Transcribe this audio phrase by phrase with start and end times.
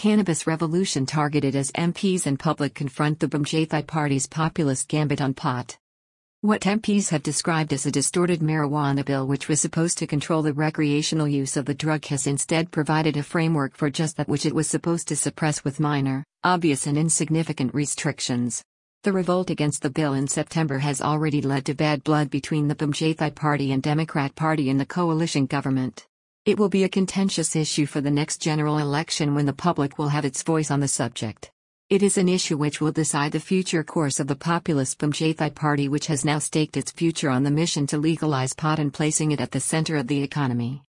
[0.00, 5.76] Cannabis revolution targeted as MPs and public confront the Bhumjaithai party's populist gambit on pot.
[6.40, 10.54] What MPs have described as a distorted marijuana bill which was supposed to control the
[10.54, 14.54] recreational use of the drug has instead provided a framework for just that which it
[14.54, 18.64] was supposed to suppress with minor, obvious and insignificant restrictions.
[19.02, 22.74] The revolt against the bill in September has already led to bad blood between the
[22.74, 26.06] Bhumjaithai party and Democrat party in the coalition government.
[26.46, 30.08] It will be a contentious issue for the next general election when the public will
[30.08, 31.50] have its voice on the subject.
[31.90, 35.90] It is an issue which will decide the future course of the populist Bhumjaithai party
[35.90, 39.40] which has now staked its future on the mission to legalize pot and placing it
[39.40, 40.82] at the center of the economy.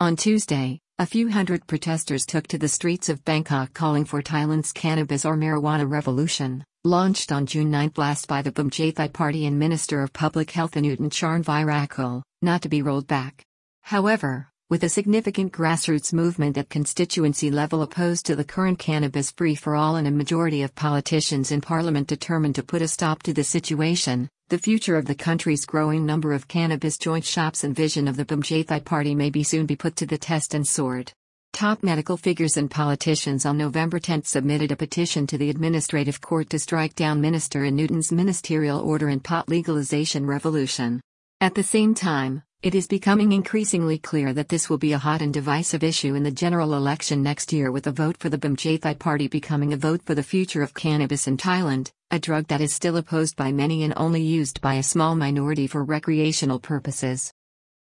[0.00, 4.72] On Tuesday, a few hundred protesters took to the streets of Bangkok calling for Thailand's
[4.72, 10.02] cannabis or marijuana revolution, launched on June 9 last by the Bhumjaithai party and Minister
[10.02, 13.44] of Public Health Anutin Charnvirakul, not to be rolled back.
[13.82, 19.56] However, with a significant grassroots movement at constituency level opposed to the current cannabis free
[19.56, 23.34] for all and a majority of politicians in parliament determined to put a stop to
[23.34, 28.06] the situation, the future of the country's growing number of cannabis joint shops and vision
[28.06, 31.12] of the Bhumjaithai party may be soon be put to the test and sword.
[31.52, 36.48] Top medical figures and politicians on November 10 submitted a petition to the administrative court
[36.50, 41.00] to strike down Minister Anutin's ministerial order and pot legalization revolution.
[41.40, 45.22] At the same time, it is becoming increasingly clear that this will be a hot
[45.22, 48.98] and divisive issue in the general election next year with a vote for the Bhumjaithai
[48.98, 52.74] party becoming a vote for the future of cannabis in Thailand, a drug that is
[52.74, 57.32] still opposed by many and only used by a small minority for recreational purposes.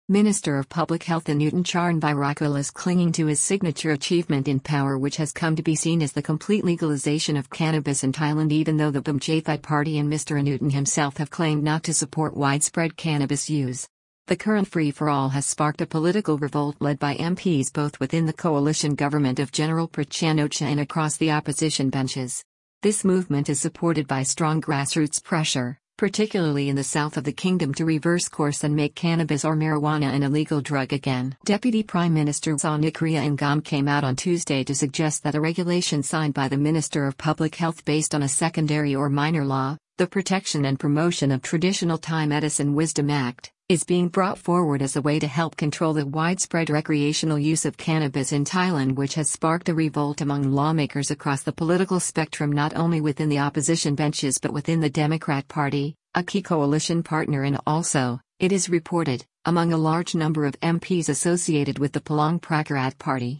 [0.09, 5.17] Minister of Public Health Anutin Charnvirakul is clinging to his signature achievement in power which
[5.17, 8.91] has come to be seen as the complete legalization of cannabis in Thailand even though
[8.91, 10.41] the Bhumjaithai party and Mr.
[10.41, 13.87] Anutin himself have claimed not to support widespread cannabis use.
[14.27, 18.25] The current free for all has sparked a political revolt led by MPs both within
[18.25, 22.41] the coalition government of General Prayut Chan-o-cha and across the opposition benches.
[22.83, 27.73] This movement is supported by strong grassroots pressure, particularly in the south of the kingdom
[27.73, 31.35] to reverse course and make cannabis or marijuana an illegal drug again.
[31.43, 36.33] Deputy Prime Minister Wissanu Krea-ngam came out on Tuesday to suggest that a regulation signed
[36.33, 40.63] by the Minister of Public Health based on a secondary or minor law, the Protection
[40.63, 45.17] and Promotion of Traditional Thai Medicine Wisdom Act, is being brought forward as a way
[45.17, 49.73] to help control the widespread recreational use of cannabis in Thailand, which has sparked a
[49.73, 54.81] revolt among lawmakers across the political spectrum not only within the opposition benches but within
[54.81, 60.13] the Democrat Party, a key coalition partner, and also, it is reported, among a large
[60.13, 63.39] number of MPs associated with the Palang Pracharat Party.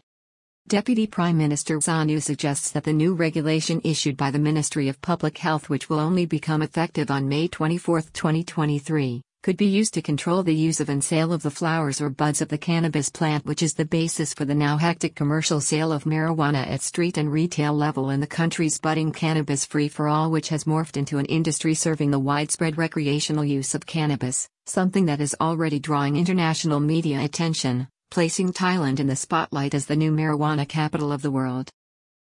[0.69, 5.38] Deputy Prime Minister Wissanu suggests that the new regulation issued by the Ministry of Public
[5.38, 10.42] Health, which will only become effective on May 24, 2023, could be used to control
[10.42, 13.62] the use of and sale of the flowers or buds of the cannabis plant, which
[13.62, 17.74] is the basis for the now hectic commercial sale of marijuana at street and retail
[17.74, 21.74] level in the country's budding cannabis free for all, which has morphed into an industry
[21.74, 27.90] serving the widespread recreational use of cannabis, something that is already drawing international media attention,
[28.12, 31.70] placing Thailand in the spotlight as the new marijuana capital of the world.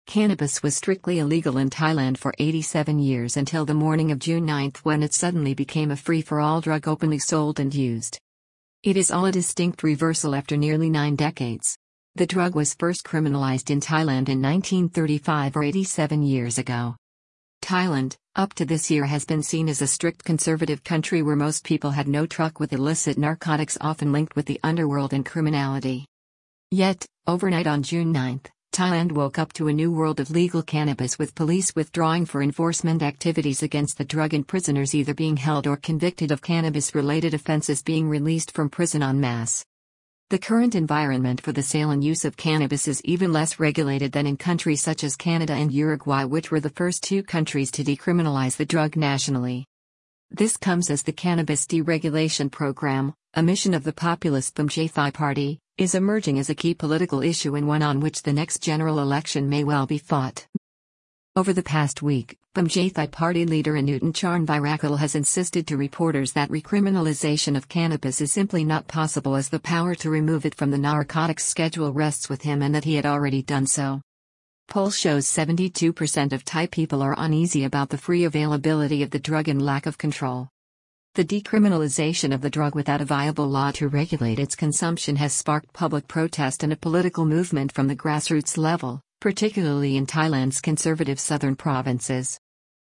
[0.05, 4.73] Cannabis was strictly illegal in Thailand for 87 years until the morning of June 9
[4.83, 8.19] when it suddenly became a free for all drug openly sold and used.
[8.83, 11.77] It is all a distinct reversal after nearly nine decades.
[12.15, 16.95] The drug was first criminalized in Thailand in 1935 or 87 years ago.
[17.63, 21.63] Thailand, up to this year, has been seen as a strict conservative country where most
[21.63, 26.05] people had no truck with illicit narcotics often linked with the underworld and criminality.
[26.69, 28.41] Yet, overnight on June 9,
[28.73, 33.03] Thailand woke up to a new world of legal cannabis with police withdrawing for enforcement
[33.03, 37.83] activities against the drug and prisoners either being held or convicted of cannabis related offenses
[37.83, 39.63] being released from prison en masse.
[40.31, 44.25] The current environment for the sale and use of cannabis is even less regulated than
[44.25, 48.57] in countries such as Canada and Uruguay, which were the first two countries to decriminalize
[48.57, 49.67] the drug nationally.
[50.35, 55.94] This comes as the Cannabis Deregulation Program, a mission of the populist Bhumjaithai Party, is
[55.94, 59.63] emerging as a key political issue and one on which the next general election may
[59.63, 60.47] well be fought.
[61.35, 67.56] Over the past week, Bhumjaithai party leader Anutin Charnvirakul has insisted to reporters that recriminalization
[67.56, 71.45] of cannabis is simply not possible as the power to remove it from the narcotics
[71.45, 74.01] schedule rests with him and that he had already done so.
[74.73, 79.47] Poll shows 72% of Thai people are uneasy about the free availability of the drug
[79.47, 80.49] and lack of control.
[81.13, 85.71] The decriminalization of the drug without a viable law to regulate its consumption has sparked
[85.73, 91.55] public protest and a political movement from the grassroots level, particularly in Thailand's conservative southern
[91.55, 92.39] provinces.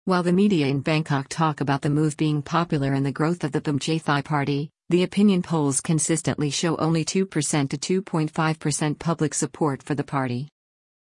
[0.06, 3.52] While the media in Bangkok talk about the move being popular and the growth of
[3.52, 9.94] the Bhumjaithai party, the opinion polls consistently show only 2% to 2.5% public support for
[9.94, 10.50] the party.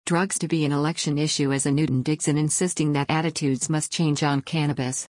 [0.07, 4.39] Drugs to be an election issue as Anutin Dixon insisting that attitudes must change on
[4.39, 5.05] cannabis.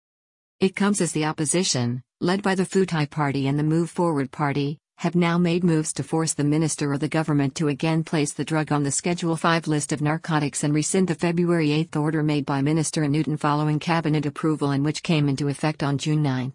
[0.58, 4.30] It comes as the opposition, led by the Pheu Thai Party and the Move Forward
[4.30, 8.32] Party, have now made moves to force the minister or the government to again place
[8.32, 12.22] the drug on the Schedule 5 list of narcotics and rescind the February 8 order
[12.22, 16.54] made by Minister Anutin following cabinet approval and which came into effect on June 9.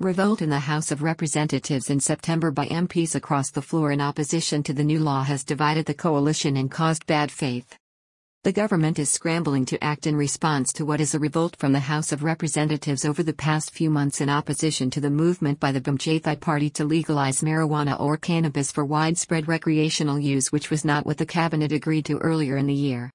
[0.00, 4.62] Revolt in the House of Representatives in September by MPs across the floor in opposition
[4.64, 7.78] to the new law has divided the coalition and caused bad faith.
[8.44, 11.80] The government is scrambling to act in response to what is a revolt from the
[11.80, 15.80] House of Representatives over the past few months in opposition to the movement by the
[15.80, 21.16] Bhumjaithai party to legalize marijuana or cannabis for widespread recreational use, which was not what
[21.16, 23.10] the cabinet agreed to earlier in the year.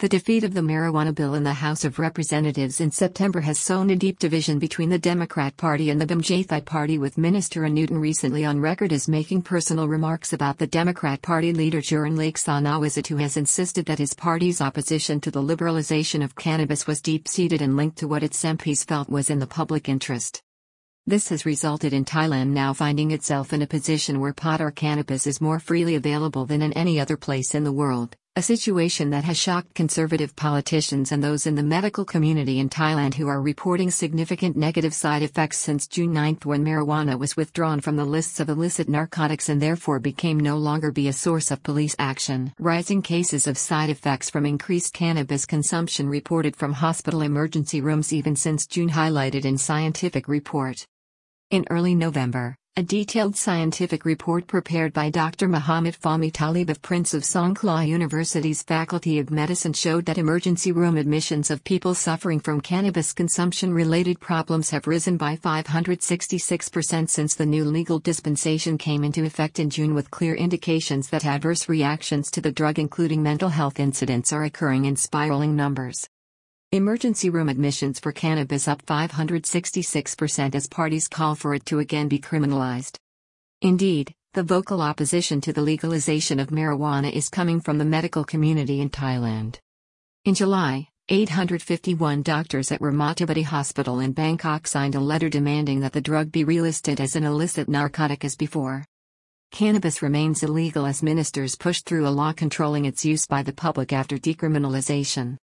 [0.00, 3.90] The defeat of the marijuana bill in the House of Representatives in September has sown
[3.90, 8.44] a deep division between the Democrat Party and the Bhumjaithai Party with Minister Anutin recently
[8.44, 12.38] on record as making personal remarks about the Democrat Party leader Jurin Lake
[13.08, 17.76] who has insisted that his party's opposition to the liberalization of cannabis was deep-seated and
[17.76, 20.40] linked to what its MPs felt was in the public interest.
[21.08, 25.26] This has resulted in Thailand now finding itself in a position where pot or cannabis
[25.26, 29.24] is more freely available than in any other place in the world, a situation that
[29.24, 33.90] has shocked conservative politicians and those in the medical community in Thailand who are reporting
[33.90, 38.48] significant negative side effects since June 9 when marijuana was withdrawn from the lists of
[38.48, 42.52] illicit narcotics and therefore became no longer be a source of police action.
[42.60, 48.36] Rising cases of side effects from increased cannabis consumption reported from hospital emergency rooms even
[48.36, 50.86] since June highlighted in scientific report.
[51.50, 55.48] In early November, a detailed scientific report prepared by Dr.
[55.48, 60.96] Muhammad Fahmi Talib of Prince of Songkhla University's Faculty of Medicine showed that emergency room
[60.96, 67.46] admissions of people suffering from cannabis consumption related problems have risen by 566% since the
[67.46, 72.40] new legal dispensation came into effect in June, with clear indications that adverse reactions to
[72.40, 76.08] the drug, including mental health incidents, are occurring in spiraling numbers.
[76.72, 82.18] Emergency room admissions for cannabis up 566% as parties call for it to again be
[82.18, 82.98] criminalized.
[83.62, 88.82] Indeed, the vocal opposition to the legalization of marijuana is coming from the medical community
[88.82, 89.56] in Thailand.
[90.26, 96.02] In July, 851 doctors at Ramathibodi Hospital in Bangkok signed a letter demanding that the
[96.02, 98.84] drug be relisted as an illicit narcotic as before.
[99.52, 103.90] Cannabis remains illegal as ministers pushed through a law controlling its use by the public
[103.90, 105.38] after decriminalization.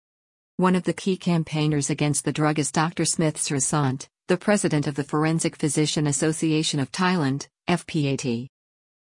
[0.57, 3.05] One of the key campaigners against the drug is Dr.
[3.05, 8.47] Smith Srisont, the president of the Forensic Physician Association of Thailand, FPAT.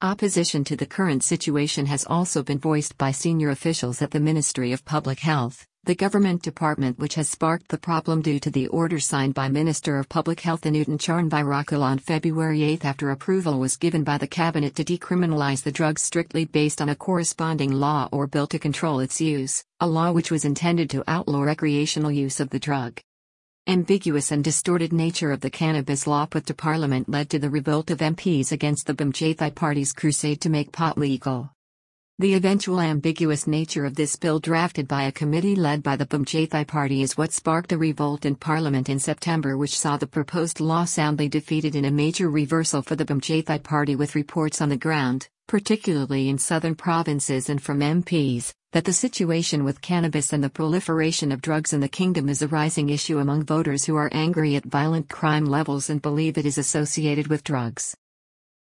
[0.00, 4.70] Opposition to the current situation has also been voiced by senior officials at the Ministry
[4.70, 9.00] of Public Health, the government department which has sparked the problem due to the order
[9.00, 14.05] signed by Minister of Public Health Anutin Charnvirakul on February 8 after approval was given
[14.05, 18.46] by the cabinet to decriminalize the drug strictly based on a corresponding law or bill
[18.46, 22.61] to control its use, a law which was intended to outlaw recreational use of the
[22.61, 23.00] drug.
[23.67, 27.90] Ambiguous and distorted nature of the cannabis law put to parliament led to the revolt
[27.90, 31.50] of MPs against the Bhumjaithai party's crusade to make pot legal.
[32.22, 36.64] The eventual ambiguous nature of this bill drafted by a committee led by the Bhumjaithai
[36.69, 40.84] party is what sparked a revolt in parliament in September which saw the proposed law
[40.84, 45.28] soundly defeated in a major reversal for the Bhumjaithai party with reports on the ground,
[45.48, 51.32] particularly in southern provinces and from MPs, that the situation with cannabis and the proliferation
[51.32, 54.64] of drugs in the kingdom is a rising issue among voters who are angry at
[54.64, 57.97] violent crime levels and believe it is associated with drugs.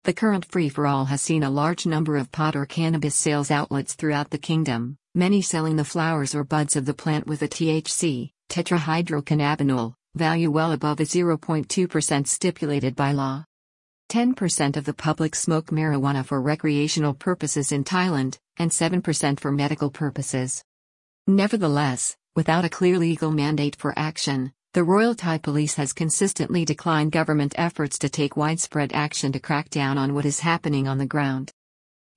[0.06, 3.50] The current free for all has seen a large number of pot or cannabis sales
[3.50, 7.48] outlets throughout the kingdom, many selling the flowers or buds of the plant with a
[7.48, 13.46] THC, tetrahydrocannabinol, value well above the 0.2% stipulated by law.
[14.10, 19.90] 10% of the public smoke marijuana for recreational purposes in Thailand, and 7% for medical
[19.90, 20.64] purposes.
[21.26, 27.14] Nevertheless, without a clear legal mandate for action, the Royal Thai Police has consistently declined
[27.14, 31.06] government efforts to take widespread action to crack down on what is happening on the
[31.06, 31.50] ground.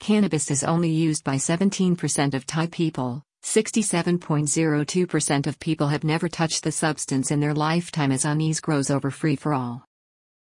[0.00, 3.23] Cannabis is only used by 17% of Thai people.
[3.45, 9.12] 67.02% of people have never touched the substance in their lifetime as unease grows over
[9.12, 9.85] free for all.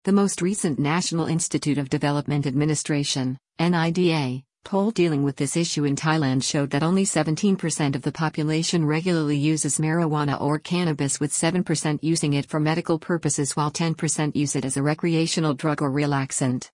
[0.03, 5.95] The most recent National Institute of Development Administration, NIDA, poll dealing with this issue in
[5.95, 11.99] Thailand showed that only 17% of the population regularly uses marijuana or cannabis, with 7%
[12.01, 16.69] using it for medical purposes while 10% use it as a recreational drug or relaxant.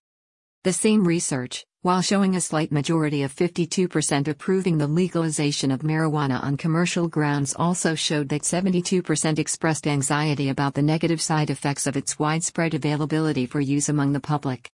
[0.64, 6.42] The same research, while showing a slight majority of 52% approving the legalization of marijuana
[6.42, 11.96] on commercial grounds, also showed that 72% expressed anxiety about the negative side effects of
[11.96, 14.68] its widespread availability for use among the public.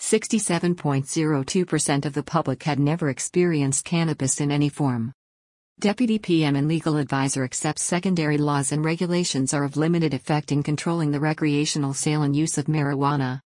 [0.00, 5.12] 67.02% of the public had never experienced cannabis in any form.
[5.80, 10.62] Deputy PM and legal advisor accepts secondary laws and regulations are of limited effect in
[10.62, 13.40] controlling the recreational sale and use of marijuana.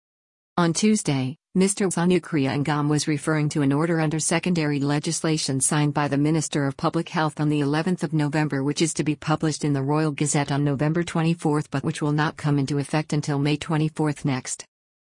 [0.57, 1.87] On Tuesday, Mr.
[1.87, 6.75] Wissanu Krea-ngam was referring to an order under secondary legislation signed by the Minister of
[6.75, 10.11] Public Health on the 11th of November which is to be published in the Royal
[10.11, 14.65] Gazette on November 24 but which will not come into effect until May 24 next.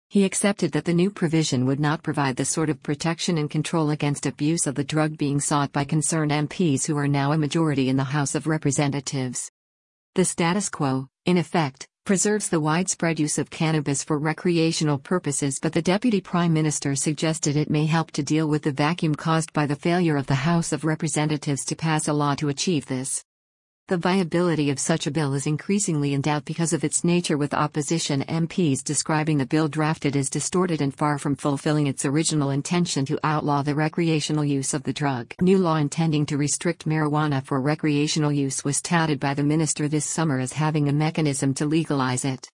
[0.09, 3.89] He accepted that the new provision would not provide the sort of protection and control
[3.89, 7.89] against abuse of the drug being sought by concerned MPs who are now a majority
[7.89, 9.51] in the House of Representatives.
[10.13, 15.73] The status quo, in effect, preserves the widespread use of cannabis for recreational purposes, but
[15.73, 19.65] the Deputy Prime Minister suggested it may help to deal with the vacuum caused by
[19.65, 23.23] the failure of the House of Representatives to pass a law to achieve this.
[23.87, 27.53] The viability of such a bill is increasingly in doubt because of its nature with
[27.53, 33.05] opposition MPs describing the bill drafted as distorted and far from fulfilling its original intention
[33.05, 35.35] to outlaw the recreational use of the drug.
[35.39, 40.07] New law intending to restrict marijuana for recreational use was touted by the minister this
[40.07, 42.49] summer as having a mechanism to legalize it.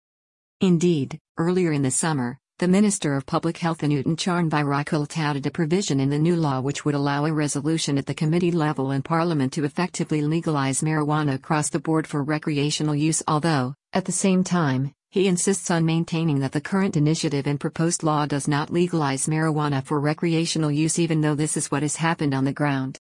[0.60, 6.00] Indeed, earlier in the summer, the Minister of Public Health Anutin Charnvirakul touted a provision
[6.00, 9.52] in the new law which would allow a resolution at the committee level in Parliament
[9.54, 14.94] to effectively legalize marijuana across the board for recreational use although, at the same time,
[15.10, 19.84] he insists on maintaining that the current initiative and proposed law does not legalize marijuana
[19.84, 23.00] for recreational use even though this is what has happened on the ground.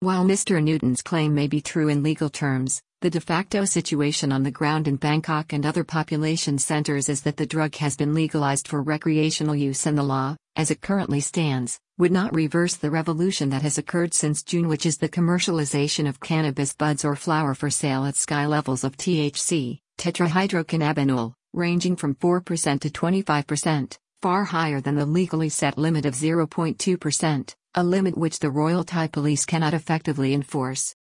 [0.00, 0.60] While Mr.
[0.60, 4.86] Anutin's claim may be true in legal terms, the de facto situation on the ground
[4.86, 9.56] in Bangkok and other population centers is that the drug has been legalized for recreational
[9.56, 13.78] use and the law, as it currently stands, would not reverse the revolution that has
[13.78, 18.16] occurred since June, which is the commercialization of cannabis buds or flower for sale at
[18.16, 25.48] sky levels of THC, tetrahydrocannabinol, ranging from 4% to 25%, far higher than the legally
[25.48, 30.94] set limit of 0.2%, a limit which the Royal Thai Police cannot effectively enforce.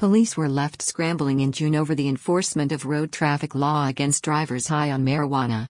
[0.00, 4.66] Police were left scrambling in June over the enforcement of road traffic law against drivers
[4.68, 5.66] high on marijuana.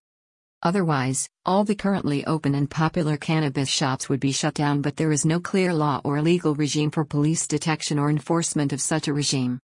[0.63, 5.11] Otherwise, all the currently open and popular cannabis shops would be shut down, but there
[5.11, 9.13] is no clear law or legal regime for police detection or enforcement of such a
[9.13, 9.59] regime.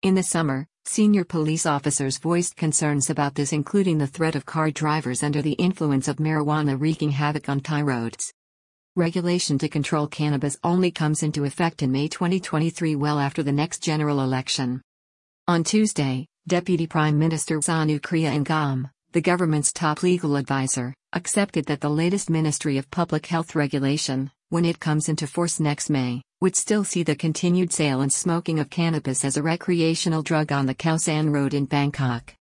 [0.00, 4.70] In the summer, senior police officers voiced concerns about this, including the threat of car
[4.70, 8.32] drivers under the influence of marijuana wreaking havoc on Thai roads.
[8.98, 13.80] Regulation to control cannabis only comes into effect in May 2023, well after the next
[13.80, 14.82] general election.
[15.46, 21.88] On Tuesday, Deputy Prime Minister Wissanu Krea-ngam, the government's top legal advisor, accepted that the
[21.88, 26.82] latest Ministry of Public Health regulation, when it comes into force next May, would still
[26.82, 30.98] see the continued sale and smoking of cannabis as a recreational drug on the Khao
[30.98, 32.34] San Road in Bangkok.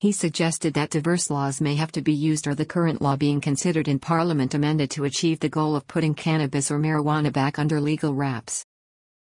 [0.00, 3.40] He suggested that diverse laws may have to be used or the current law being
[3.40, 7.80] considered in Parliament amended to achieve the goal of putting cannabis or marijuana back under
[7.80, 8.64] legal wraps.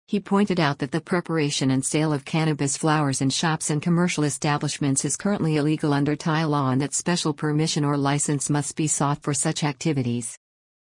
[0.05, 4.25] He pointed out that the preparation and sale of cannabis flowers in shops and commercial
[4.25, 8.87] establishments is currently illegal under Thai law and that special permission or license must be
[8.87, 10.37] sought for such activities.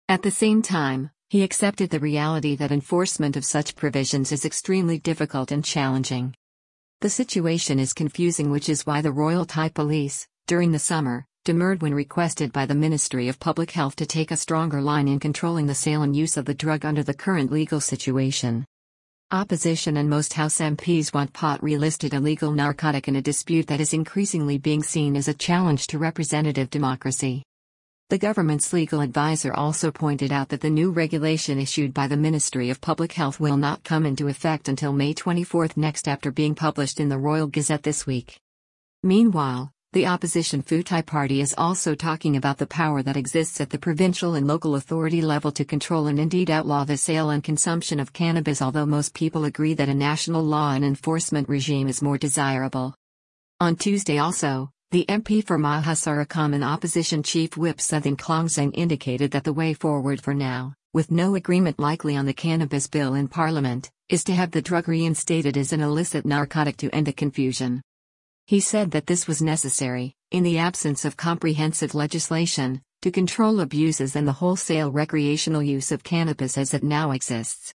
[0.08, 5.00] At the same time, he accepted the reality that enforcement of such provisions is extremely
[5.00, 6.36] difficult and challenging.
[7.02, 11.82] The situation is confusing, which is why the Royal Thai Police, during the summer, demurred
[11.82, 15.66] when requested by the Ministry of Public Health to take a stronger line in controlling
[15.66, 18.64] the sale and use of the drug under the current legal situation.
[19.30, 23.80] Opposition and most House MPs want pot relisted a legal narcotic in a dispute that
[23.80, 27.42] is increasingly being seen as a challenge to representative democracy.
[28.08, 32.70] The government's legal advisor also pointed out that the new regulation issued by the Ministry
[32.70, 37.00] of Public Health will not come into effect until May 24 next after being published
[37.00, 38.38] in the Royal Gazette this week.
[39.02, 43.70] Meanwhile, the opposition Pheu Thai Party is also talking about the power that exists at
[43.70, 47.98] the provincial and local authority level to control and indeed outlaw the sale and consumption
[47.98, 52.18] of cannabis, although most people agree that a national law and enforcement regime is more
[52.18, 52.94] desirable.
[53.58, 59.32] On Tuesday, also, the MP for Maha Sarakham and opposition chief whip Sutin Klungsang indicated
[59.32, 63.26] that the way forward for now, with no agreement likely on the cannabis bill in
[63.26, 67.82] Parliament, is to have the drug reinstated as an illicit narcotic to end the confusion.
[68.46, 74.14] He said that this was necessary, in the absence of comprehensive legislation, to control abuses
[74.14, 77.74] and the wholesale recreational use of cannabis as it now exists.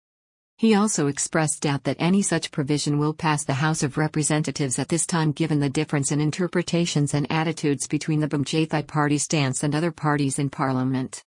[0.59, 4.89] He also expressed doubt that any such provision will pass the House of Representatives at
[4.89, 9.75] this time given the difference in interpretations and attitudes between the Bhumjaithai party stance and
[9.75, 11.23] other parties in Parliament.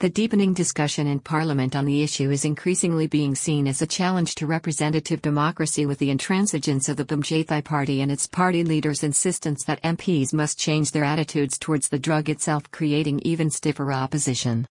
[0.00, 4.34] The deepening discussion in Parliament on the issue is increasingly being seen as a challenge
[4.34, 9.64] to representative democracy with the intransigence of the Bhumjaithai party and its party leaders' insistence
[9.64, 14.66] that MPs must change their attitudes towards the drug itself creating even stiffer opposition.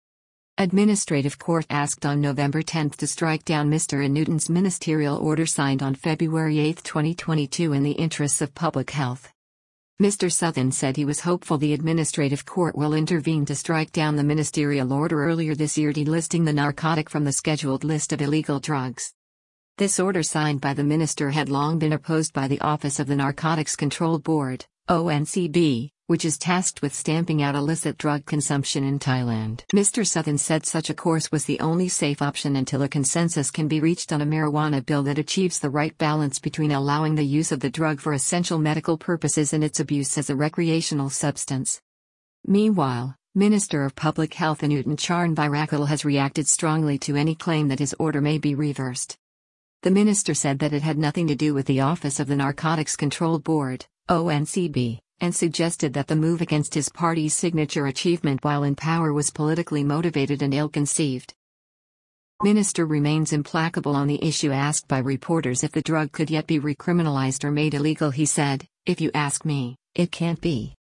[0.60, 4.06] Administrative Court asked on November 10 to strike down Mr.
[4.06, 9.32] Anutin's ministerial order signed on February 8, 2022 in the interests of public health.
[10.00, 10.32] Mr.
[10.32, 14.94] Sutin said he was hopeful the Administrative Court will intervene to strike down the ministerial
[14.94, 19.12] order earlier this year delisting the narcotic from the scheduled list of illegal drugs.
[19.80, 23.16] This order signed by the minister had long been opposed by the Office of the
[23.16, 29.62] Narcotics Control Board, ONCB, which is tasked with stamping out illicit drug consumption in Thailand.
[29.74, 30.06] Mr.
[30.06, 33.80] Sutin said such a course was the only safe option until a consensus can be
[33.80, 37.62] reached on a marijuana bill that achieves the right balance between allowing the use of
[37.62, 41.82] the drug for essential medical purposes and its abuse as a recreational substance.
[42.46, 47.96] Meanwhile, Minister of Public Health Anutin Charnvirakul has reacted strongly to any claim that his
[47.98, 49.18] order may be reversed.
[49.84, 52.96] The minister said that it had nothing to do with the Office of the Narcotics
[52.96, 58.76] Control Board, ONCB and suggested that the move against his party's signature achievement while in
[58.76, 61.34] power was politically motivated and ill conceived.
[62.44, 66.60] Minister remains implacable on the issue asked by reporters if the drug could yet be
[66.60, 68.12] recriminalized or made illegal.
[68.12, 70.76] He said, If you ask me, it can't be.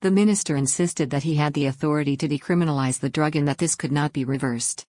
[0.00, 3.74] The minister insisted that he had the authority to decriminalize the drug and that this
[3.74, 4.86] could not be reversed.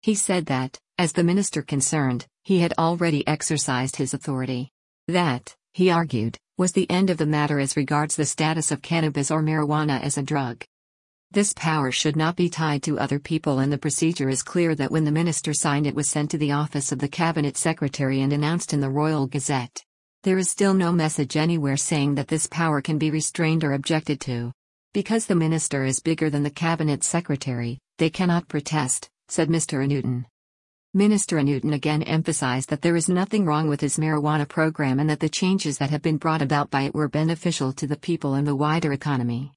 [0.00, 4.70] He said that, as the minister concerned, he had already exercised his authority.
[5.08, 9.30] That, he argued, was the end of the matter as regards the status of cannabis
[9.30, 10.64] or marijuana as a drug.
[11.30, 14.90] This power should not be tied to other people, and the procedure is clear that
[14.90, 18.32] when the minister signed it was sent to the office of the cabinet secretary and
[18.32, 19.84] announced in the Royal Gazette.
[20.24, 24.20] There is still no message anywhere saying that this power can be restrained or objected
[24.22, 24.50] to.
[24.92, 29.86] Because the minister is bigger than the cabinet secretary, they cannot protest, said Mr.
[29.86, 30.24] Anutin.
[30.94, 35.20] Minister Anutin again emphasized that there is nothing wrong with his marijuana program and that
[35.20, 38.46] the changes that have been brought about by it were beneficial to the people and
[38.46, 39.52] the wider economy.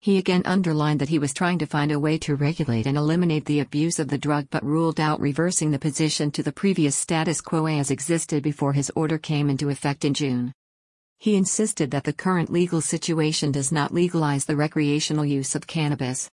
[0.00, 3.46] He again underlined that he was trying to find a way to regulate and eliminate
[3.46, 7.40] the abuse of the drug but ruled out reversing the position to the previous status
[7.40, 10.52] quo as existed before his order came into effect in June.
[11.18, 16.30] He insisted that the current legal situation does not legalize the recreational use of cannabis.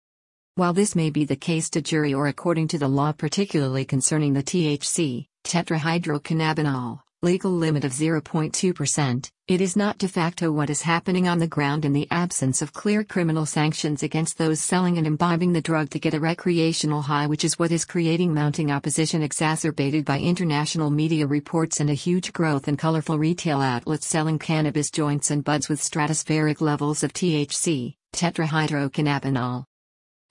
[0.55, 4.33] While this may be the case de jure or according to the law particularly concerning
[4.33, 11.27] the THC, tetrahydrocannabinol, legal limit of 0.2%, it is not de facto what is happening
[11.27, 15.53] on the ground in the absence of clear criminal sanctions against those selling and imbibing
[15.53, 20.05] the drug to get a recreational high which is what is creating mounting opposition exacerbated
[20.05, 25.31] by international media reports and a huge growth in colorful retail outlets selling cannabis joints
[25.31, 29.65] and buds with stratospheric levels of THC, tetrahydrocannabinol.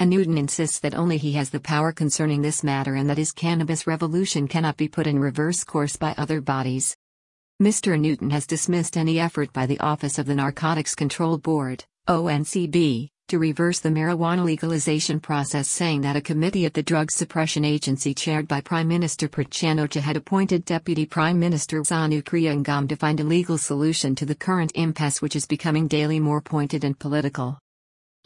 [0.00, 3.86] Anutin insists that only he has the power concerning this matter and that his cannabis
[3.86, 6.96] revolution cannot be put in reverse course by other bodies.
[7.62, 7.96] Mr.
[7.96, 13.38] Anutin has dismissed any effort by the Office of the Narcotics Control Board, ONCB, to
[13.38, 18.48] reverse the marijuana legalization process, saying that a committee at the Drug Suppression Agency chaired
[18.48, 23.56] by Prime Minister Prayut had appointed Deputy Prime Minister Wissanu Krea-ngam to find a legal
[23.56, 27.58] solution to the current impasse, which is becoming daily more pointed and political.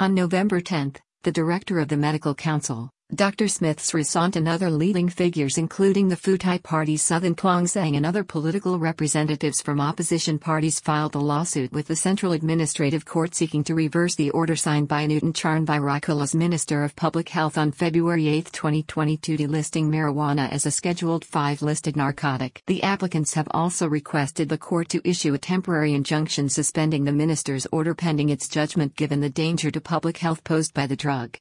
[0.00, 0.94] On November 10,
[1.26, 3.46] the director of the Medical Council, Dr.
[3.46, 8.24] Smith's Srisont and other leading figures including the Pheu Thai Party's Sutin Sang and other
[8.24, 13.76] political representatives from opposition parties filed a lawsuit with the Central Administrative Court seeking to
[13.76, 18.50] reverse the order signed by Anutin Charnvirakul as Minister of Public Health on February 8,
[18.52, 22.64] 2022 delisting marijuana as a Scheduled 5 listed narcotic.
[22.66, 27.68] The applicants have also requested the court to issue a temporary injunction suspending the minister's
[27.70, 31.30] order pending its judgment given the danger to public health posed by the drug.